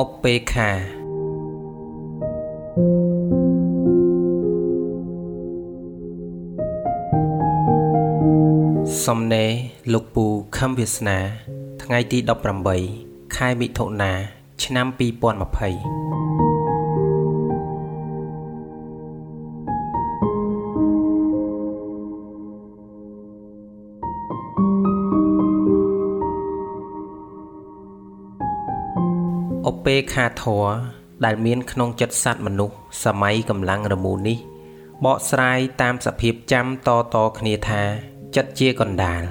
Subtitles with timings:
[0.00, 0.70] អុបពេខា
[9.04, 9.50] សំណេរ
[9.92, 10.26] លោកពូ
[10.56, 11.18] ខំវាសនា
[11.82, 12.18] ថ្ងៃទី
[12.76, 14.12] 18ខែមិថុនា
[14.64, 16.05] ឆ្នាំ2020
[29.70, 30.64] ឧបេខាធរ
[31.24, 34.38] ដែលមានក្នុងចិត្តសត្វមនុស្សសម័យកម្លាំងរមូរនេះ
[35.04, 37.82] បកស្រាយតាមសភាពចាំតតគ្នាថា
[38.36, 39.22] ចិត្តជាកណ្ដាល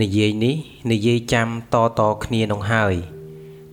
[0.00, 0.56] និយាយនេះ
[0.92, 2.94] និយាយចាំតតគ្នានោះហើយ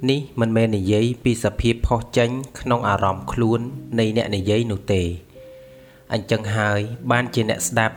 [0.10, 2.30] នេះមិនមែននិយាយពីសភាពផុសចេញ
[2.60, 3.60] ក្នុងអារម្មណ៍ខ្លួន
[4.00, 5.02] នៃអ្នកនិយាយនោះទេ
[6.14, 6.80] អញ្ចឹងហើយ
[7.12, 7.96] បានជាអ្នកស្ដាប់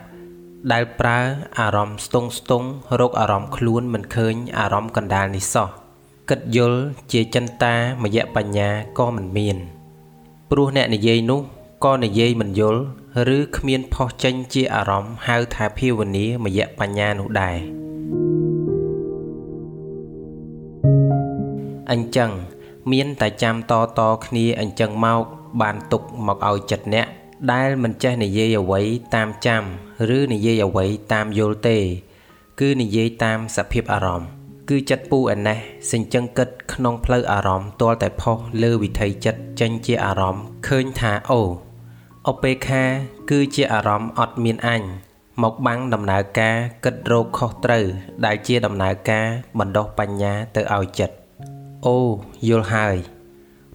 [0.72, 1.20] ដែលប្រើ
[1.58, 2.68] អារម្មណ៍ស្ទង់ស្ទង់
[3.00, 5.81] រកអារម្មណ៍ខ្លួនមិនឃើញអារម្មណ៍កណ្ដាលនេះសោះ
[6.34, 6.80] គិតយល់
[7.12, 9.56] ជាចិន្តាមយៈបញ្ញាក៏មិនមាន
[10.50, 11.41] ព្រោះអ្នកនិយាយនោះ
[11.84, 12.80] ក៏និយាយមិនយល់
[13.36, 17.56] ឬគ្មានផុសចេញជាអារម្មណ៍ហៅថាភាវនាមយៈបញ្ញានោះដែរ
[21.91, 22.30] អញ្ចឹង
[22.92, 25.24] មានតែចាំតតគ្នាអញ្ចឹងមក
[25.61, 27.06] បានទុកមកឲ្យចិត្តអ្នក
[27.52, 28.80] ដែលមិនចេះនិយាយអ្វី
[29.14, 29.62] តាមចាំ
[30.17, 31.78] ឬនិយាយអ្វីតាមយល់ទេ
[32.61, 35.58] គឺនិយាយតាមសភាពអារម្មណ៍ គឺចិត្តពូឯណេះ
[35.91, 41.41] សេចក្ដីគិតក្នុងផ្លូវអារម្មណ៍ទាល់តែផុសលើវិថីចិត្តចេញជាអារម្មណ៍ឃើញថាអូ
[42.28, 42.83] អពេខា
[43.30, 44.83] គឺជាអារម្មណ៍អត់មានអញ
[45.42, 47.84] មកបាំងដំណើរការគិតរោគខុសត្រូវ
[48.24, 49.27] ដែលជាដំណើរការ
[49.58, 51.14] បណ្ដោះបញ្ញាទៅឲ្យចិត្ត
[51.86, 51.98] អូ
[52.48, 52.96] យល់ហើយ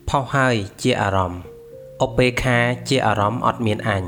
[0.09, 1.41] ផុសហើយជាអារម្មណ៍
[2.01, 2.57] អពេខា
[2.89, 4.03] ជាអារម្មណ៍អត់មានអញ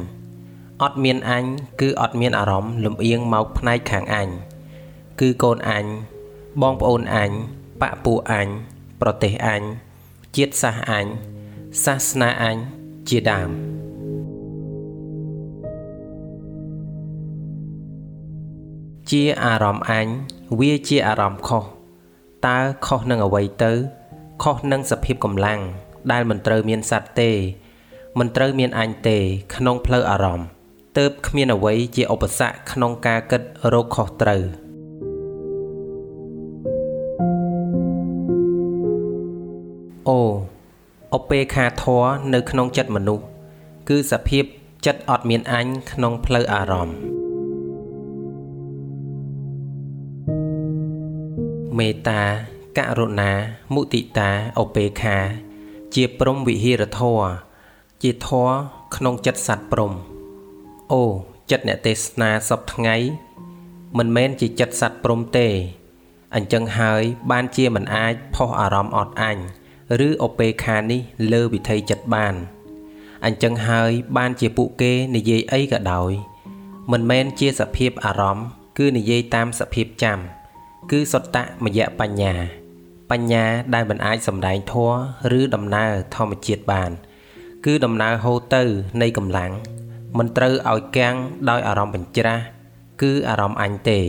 [0.83, 1.43] អត់មានអញ
[1.81, 4.29] គឺអត់មានអារម្មណ៍លំអៀងមកផ្នែកខាងអញ
[5.19, 5.85] គឺកូនអញ
[6.61, 7.31] បងប្អូនអញ
[7.81, 8.47] ប៉ពូអញ
[9.01, 9.61] ប្រទេសអញ
[10.35, 11.05] ជាតិសាសន៍អញ
[11.83, 12.57] សាសនាអញ
[13.09, 13.49] ជាដើម
[19.11, 20.07] ជាអារម្មណ៍អញ
[20.59, 21.63] វាជាអារម្មណ៍ខុស
[22.47, 23.71] តើខុសនឹងអ្វីទៅ
[24.43, 25.59] ខុសនឹងសភាពកម្លាំង
[26.11, 27.31] ដែលមិនត្រូវមានសត្វទេ
[28.19, 29.17] មិនត្រូវមានអញទេ
[29.55, 30.47] ក្នុងផ្លូវអារម្មណ៍
[30.97, 33.41] ទៅបគ្មានអ្វីជាឧបសគ្គក្នុងការគិត
[33.73, 34.43] រកខុសត្រូវ
[40.09, 40.19] អូ
[41.13, 43.25] អពេខាធរនៅក្នុងចិត្តមនុស្ស
[43.89, 44.43] គឺសភាព
[44.85, 46.97] ចិត្តអត់មានអញក្នុងផ្លូវអារម្មណ៍
[51.77, 52.21] មេត្តា
[52.77, 53.31] ករុណា
[53.73, 55.17] មុទិតាអពេខា
[55.95, 57.21] ជាព្រំវិហារធរ
[58.03, 58.49] ជាធរ
[58.95, 59.91] ក្នុងចិត្តសត្វព្រំ
[60.93, 61.03] អូ
[61.51, 62.95] ចិត្តអ្នកទេសនាសពថ្ងៃ
[63.97, 65.47] មិនមែនជាចិត្តសត្វព្រំទេ
[66.35, 69.37] អញ្ចឹងហើយបានជាមិនអាចផុសអារម្មណ៍អត់អញ
[70.07, 71.01] ឬអពេខានេះ
[71.33, 72.35] លើវិថីចិត្តបាន
[73.25, 76.11] អញ្ចឹងហើយបានជាពួកគេនិយាយអីក៏ដោយ
[76.91, 78.45] មិនមែនជាសភាពអារម្មណ៍
[78.77, 80.19] គឺនិយាយតាមសភាពចាំ
[80.91, 82.33] គឺសតមយៈបញ្ញា
[83.11, 84.91] បញ្ញាដែលមិនអាចសម្ដែងធัว
[85.39, 86.91] ឬដំណើរធម្មជាតិបាន
[87.65, 88.63] គឺដំណើរហូរទៅ
[89.01, 89.51] នៃកម្លាំង
[90.17, 91.15] មិនត្រូវឲ្យកាំង
[91.49, 92.43] ដោយអារម្មណ៍បញ្ច្រាស់
[93.01, 93.99] គឺអារម្មណ៍អញទេ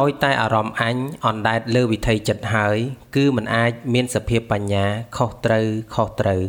[0.00, 2.76] ឲ្យតែអារម្មណ៍អញអណ្ដែតលើវិថីចិត្តហើយ
[3.16, 4.86] គឺมันអាចមានសភាពបញ្ញា
[5.16, 6.42] ខុសត្រូវខុសត្រូវ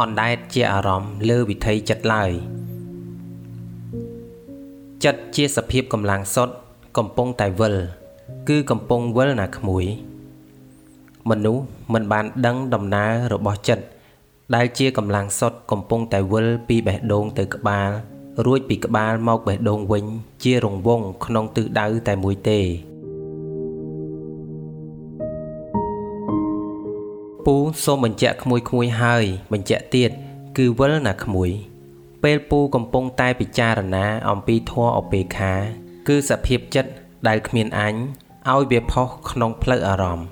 [0.00, 2.30] អណ្ដែតជាអារម្មណ៍លើវិថីចិត្តឡើយ
[5.04, 6.54] ចិត្តជាសភាពកម្លាំងសុទ្ធ
[6.96, 7.76] កំពុងតែវិល
[8.48, 9.84] គឺកំពុងវិលណាក្មួយ
[11.30, 13.84] មនុស្សមិនបានដឹងដំណើររបស់ចិត្ត
[14.54, 17.90] ដែលជាកម្លាំងសុទ្ធកំពុងតែវិលពីបេះដូងទៅក្បាល
[18.46, 20.04] រួចពីក្បាលមកបេះដូងវិញ
[20.42, 22.60] ជារង្វង់ក្នុងទិសដៅតែមួយទេ
[27.46, 30.10] ពូសូមបញ្ជាក់ក្មួយក្មួយហើយ បញ្ជាក់ទៀត
[30.58, 31.50] គឺវិលណាក្មួយ
[32.22, 35.52] ពេលពូកំពុងតែពិចារណាអំពីធម៌អបេខា
[36.08, 36.90] គឺសភាពចិត្ត
[37.28, 37.94] ដែលគ្មានអញ
[38.52, 40.26] ឲ្យវាផុសក្នុងផ្លូវអារម្មណ៍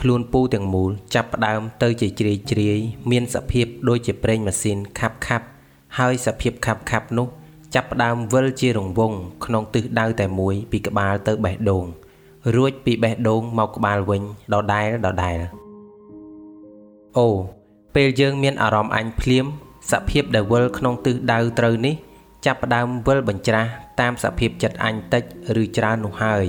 [0.00, 2.78] ខ្លួនពូទាំងមូលចាប់ផ្ដើមទៅជាជ្រាយជ្រាយ
[3.10, 5.46] មានសភាពដូចជាប្រេងម៉ាស៊ីនខាប់ខាប់
[5.98, 7.28] ហើយសភាពខាប់ខាប់នោះ
[7.74, 11.84] ចាប់ផ្ដើមវិលជារង្វង់ក្នុងទិសដៅតែមួយពីក្បាលទៅបេះដូង
[12.56, 14.22] រួចពីបេះដូងមកក្បាលវិញ
[14.52, 15.38] ដដែលដដែល
[17.18, 17.28] អូ
[17.94, 19.46] ពេលយើងមានអារម្មណ៍អញភ្លាម
[19.90, 21.94] សភាពដែលវិលក្នុងទិសដៅត្រូវនេះ
[22.46, 23.70] ចាប់ផ្ដើមវិលបញ្ច្រាស់
[24.00, 25.22] តាមសភាពចិត្តអញតិច
[25.62, 26.46] ឬច្រើននោះហើយ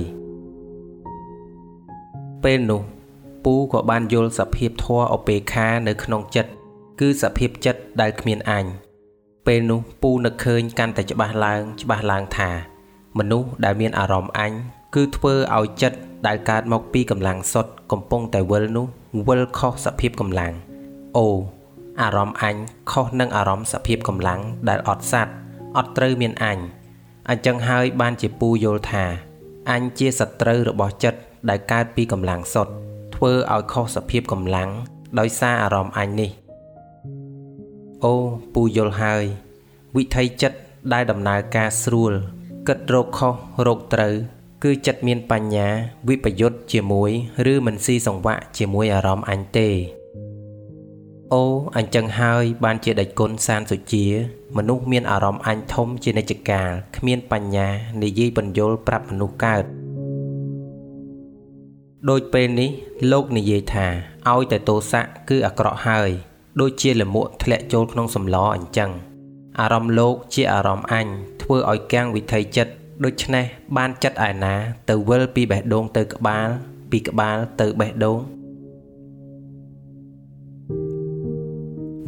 [2.44, 2.82] ពេលនោះ
[3.44, 6.50] ពូក៏បានយល់សភាពធម៌អពេខានៅក្នុងចិត្ត
[7.00, 8.64] គឺសភាពចិត្តដែលគ្មានអញ
[9.46, 12.50] ពេលនោះពូនឹកឃើញកាន់តែច្បាស់ឡើងច្បាស់ឡើងថា
[13.18, 14.52] មនុស្សដែលមានអារម្មណ៍អញ
[14.94, 18.86] គឺធ្វើឲ្យចិត្តដែលកើតមកពីកម្លាំងសុទ្ធកំពុងតែវិលនោះ
[19.28, 20.52] វិលខុសសភាពកម្លាំង
[21.16, 21.26] អូ
[22.00, 22.56] អារម្មណ៍អញ
[22.90, 25.36] ខុសនឹងអារម្មណ៍សភាពកម្លាំងដែលអត់សัตว์
[25.76, 26.58] អត់ត្រូវមានអញ
[27.28, 29.04] អញ្ចឹងហើយបានជាពូយល់ថា
[29.70, 32.72] អញជាសត្រូវរបស់ចិត្តដែលកើតពីកម្លាំងសុទ្ធ
[33.14, 34.70] ធ្វើឲ្យខុសសភាពកម្លាំង
[35.18, 36.30] ដោយសារអារម្មណ៍អញនេះ
[38.04, 38.14] អូ
[38.54, 39.24] ពូយល់ហើយ
[39.96, 40.58] វិថីចិត្ត
[40.92, 42.12] ដែលដំណើរការស្រួល
[42.68, 43.34] គិតរកខុស
[43.66, 44.14] រកត្រូវ
[44.64, 45.68] គឺចិត្តមានបញ្ញា
[46.08, 47.10] វិបយុទ្ធជាមួយ
[47.52, 49.68] ឬមិនស៊ីសង្វាក់ជាមួយអារម្មណ៍អញទេ
[51.32, 51.44] អូ
[51.76, 54.06] អញ្ចឹងហើយបានជាដេចគុណសានសុជា
[54.56, 57.68] មនុស្សមានអារម្មណ៍អញធំជានិច្ចកាលគ្មានបញ្ញា
[58.02, 59.64] និយាយបញ្យលប្រាប់មនុស្សកើត
[62.10, 62.70] ដូចពេលនេះ
[63.12, 63.86] លោកនិយាយថា
[64.30, 66.10] ឲ្យតែទោសៈគឺអាក្រក់ហើយ
[66.60, 68.90] ដូចជាលមួកធ្លាក់ចូលក្នុងសម្លអញ្ចឹង
[69.60, 71.06] អារម្មណ៍លោកជាអារម្មណ៍អញ
[71.42, 72.72] ធ្វើឲ្យកាំងវិថីចិត្ត
[73.04, 73.44] ដូច្នេះ
[73.76, 74.54] បានចិត្តឯណា
[74.88, 76.48] ទៅវិលពីបេះដូងទៅក្បាល
[76.90, 78.18] ពីក្បាលទៅបេះដូង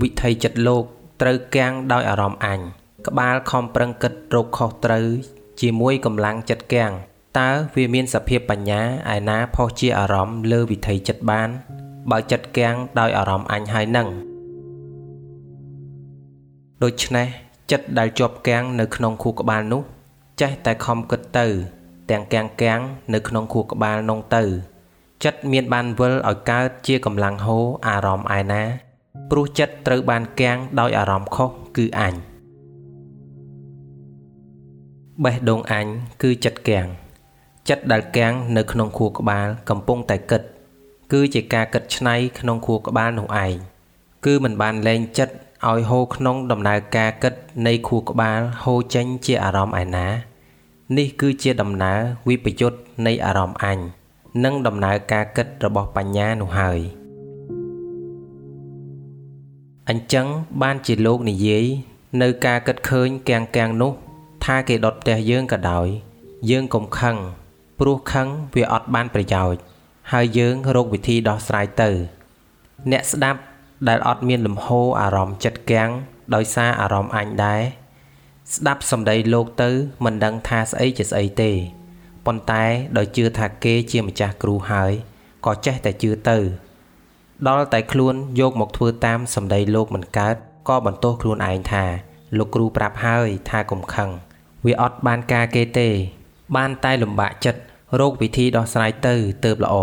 [0.02, 0.84] វិថីចិត្តលោក
[1.22, 2.60] ត្រូវកាំងដោយអារម្មណ៍អញ
[3.06, 5.06] ក្បាលខំប្រឹងគិតរកខុសត្រូវ
[5.60, 6.92] ជាមួយកម្លាំងចិត្តកាំង
[7.38, 8.82] តើវាមានសភាពបញ្ញា
[9.14, 11.48] ឯណាផុសជាអារម្មណ៍លើវិថីចិត្តបាន
[12.10, 14.08] បើចិត្តកាំងដោយអារម្មណ៍អញហើយនឹង
[16.82, 17.28] ដូច្នេះ
[17.70, 19.82] ចិត្តដែលជាប់កាំងនៅក្នុងខួរក្បាលនោះ
[20.40, 21.46] ចេះតែខំគិតទៅ
[22.10, 22.80] ទាំងកាំងកាំង
[23.14, 24.42] នៅក្នុងខួរក្បាលនោះទៅ
[25.24, 28.62] ចិត្តមានបានវិលឲ្យកើតជាកម្លាំងហូរអារម្មណ៍ឯណា
[29.30, 32.14] ព្រោះចិត្តត្រូវបានកាំងដោយអារម្មណ៍ខុសគឺអញ
[35.24, 35.86] បេះដូងអញ
[36.22, 36.86] គឺចិត្តកាំង
[37.68, 40.42] ចិត្តដែលកាំងនៅក្នុងខួរក្បាលកំពុងតែគិត
[41.12, 43.54] គឺជាការគិតឆ្នៃក្នុងខួរក្បាលនោះឯង
[44.26, 45.34] គឺមិនបានលែងចិត្ត
[45.70, 47.34] ឲ្យហូរក្នុងដំណើរការគិត
[47.66, 50.06] នៃខួរក្បាលហូរចេញជាអារម្មណ៍ឯណា
[50.96, 51.98] នេះគឺជាដំណើរ
[52.28, 53.78] វិបយុទ្ធនៃអារម្មណ៍អញ
[54.44, 56.78] និងដំណើរការគិតរបស់បញ្ញានោះហើយ
[59.88, 60.26] អញ្ចឹង
[60.62, 61.64] បានជាលោកនិយាយ
[62.22, 63.92] នៅការគិតឃើញកាំងកាំងនោះ
[64.44, 65.86] ថាគេដុតផ្ទះយើងក៏ដោយ
[66.50, 67.16] យើងកុំខឹង
[67.78, 69.60] ព្រោះខឹងវាអត់បានប្រយោជន៍
[70.12, 71.90] ហើយយើងរកវិធីដោះស្រាយទៅ
[72.92, 73.40] អ្នកស្ដាប់
[73.88, 74.66] ដែលអត់មានលំហ
[75.00, 75.90] អារម្មណ៍ចិត្តកាំង
[76.34, 77.62] ដោយសារអារម្មណ៍អញដែរ
[78.54, 79.70] ស្ដាប់សម្ដីលោកទៅ
[80.04, 81.52] មិនដឹងថាស្អីជាស្អីទេ
[82.26, 82.64] ប៉ុន្តែ
[82.96, 84.92] ដោយជឿថាគេជាម្ចាស់គ្រូហើយ
[85.46, 86.38] ក៏ចេះតែជឿទៅ
[87.48, 90.36] ដល់តែខ្លួនយកមកធ្វើតាមសម្ដីលោកមិនកើត
[90.68, 91.84] ក៏បន្ទោសខ្លួនឯងថា
[92.38, 94.10] លោកគ្រូប្រាប់ហើយថាកុំខឹង
[94.66, 95.88] វាអត់បានការគេទេ
[96.56, 97.60] បានតែលំបាកចិត្ត
[98.00, 99.14] រោគវិធីដោះស្រាយទៅ
[99.44, 99.76] ទៅល្អ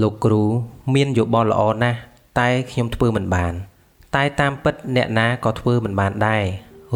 [0.00, 0.42] លោកគ្រូ
[0.94, 1.98] មានយោបល់ល្អណាស់
[2.38, 3.52] តែខ្ញុំធ្វើមិនបាន
[4.14, 6.44] តែតាមពិតអ្នកណាក៏ធ្វើមិនបានដែរ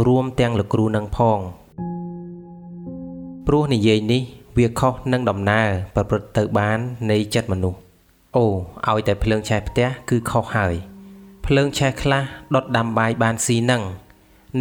[0.07, 1.39] រួមទាំងលោកគ្រូនឹងផង
[3.47, 4.23] ព្រោះនិយាយនេះ
[4.59, 6.79] វាខុសនឹងដំណើរប្រព្រឹត្តទៅបាន
[7.11, 7.79] នៃចិត្តមនុស្ស
[8.37, 8.47] អូ
[8.89, 10.75] ឲ្យតែភ្លើងឆេះផ្ទះគឺខុសហើយ
[11.47, 12.23] ភ្លើងឆេះខ្លះ
[12.55, 13.83] ដុតដាំបាយបានស៊ីនឹង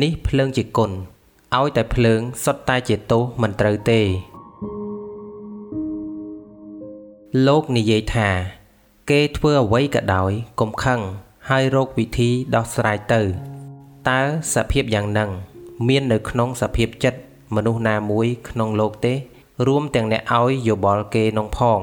[0.02, 0.92] នេះភ្លើងជាគុណ
[1.58, 4.02] ឲ្យតែភ្លើងសុទ្ធតែជាទោសមិនត្រូវទេ
[7.48, 8.30] លោកនិយាយថា
[9.10, 11.00] គេធ្វើអ្វីក៏ដោយកុំខឹង
[11.50, 13.22] ហើយរកវិធីដោះស្រាយទៅ
[14.10, 14.22] តើ
[14.54, 15.30] សភាពយ៉ាងនឹង
[15.88, 17.20] មាននៅក្នុងសភាពចិត្ត
[17.56, 19.14] មនុស្សណាមួយក្នុងលោកទេ
[19.68, 21.80] រួមទាំងអ្នកឲ្យយោបល់គេនងផង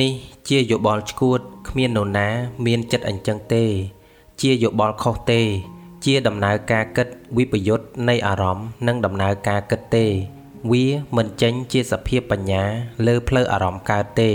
[0.00, 0.12] នេះ
[0.48, 2.28] ជាយោបល់ឈួតគ្មាននរណា
[2.66, 3.64] មានចិត្តអញ្ចឹងទេ
[4.40, 5.40] ជាយោបល់ខុសទេ
[6.04, 10.06] ជាដំណើរការគិតវិបយុទ្ធនៃអារម្មណ៍និងដំណើរការគិតទេ
[10.70, 10.84] វា
[11.16, 12.64] មិនចេញជាសភាពបញ្ញា
[13.06, 14.30] លើផ្លូវអារម្មណ៍កើតទេ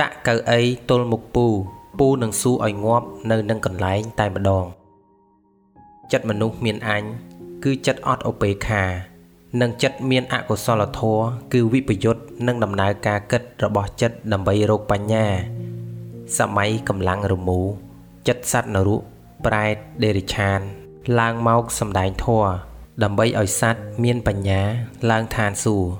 [0.00, 0.60] ដាក់កៅអី
[0.90, 1.46] ទល់មុខពូ
[1.98, 4.64] ពូនឹងសួរឲ្យងាប់នៅនឹងកន្លែងតែម្ដង
[6.12, 7.02] ចិត្តមនុស្សមានអញ
[7.64, 8.84] គឺចិត្តអត់ឧបេក្ខា
[9.60, 15.26] និងចិត្តមានអកុសលធម៌គឺវិបយុទ្ធនិងដំណើរការគិតរបស់ចិត្តដើម្បីរកបញ្ញា
[16.38, 17.60] សម័យកម្លាំងរមូ
[18.28, 18.96] ចិត្តសត្វនរុ
[19.46, 20.60] ប្រែតដេរិឆាន
[21.18, 24.62] ឡើងមកសំដែងធម៌ ដើម្បីឲ្យសត្វមានបញ្ញា
[25.10, 25.90] ឡើងឋានសួគ៌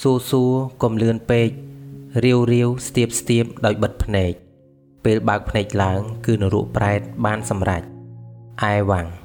[0.00, 1.48] សួរសួរកុំលឿនពេក
[2.24, 4.32] រាវរាវស្ទាបស្ទាបដោយបិទភ្នែក
[5.04, 7.82] ពេលបើកភ្នែកឡើង គឺនរកប្រែតបានសម្រេច
[8.72, 9.19] ឯវ៉ាំង